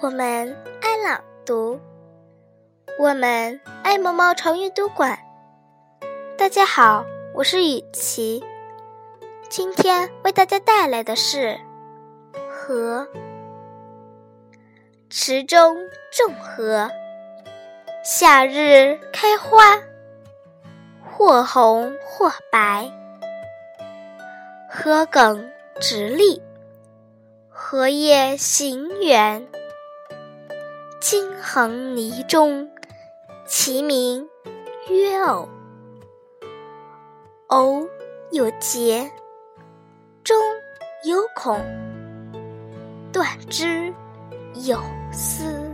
[0.00, 1.76] 我们爱朗读，
[3.00, 5.18] 我们爱毛毛虫阅读馆。
[6.36, 7.04] 大家好，
[7.34, 8.44] 我是雨琪，
[9.48, 11.58] 今天为大家带来的是
[12.48, 13.08] 荷。
[15.10, 15.76] 池中
[16.12, 16.88] 种荷，
[18.04, 19.80] 夏日开花，
[21.04, 22.88] 或红或白，
[24.70, 26.40] 荷梗直立，
[27.48, 29.44] 荷叶行圆。
[31.10, 32.68] 金横泥中，
[33.46, 34.28] 其名
[34.90, 35.48] 曰藕。
[37.46, 37.88] 藕
[38.30, 39.10] 有节，
[40.22, 40.36] 中
[41.04, 41.64] 有孔，
[43.10, 43.90] 断之
[44.66, 44.78] 有
[45.10, 45.67] 丝。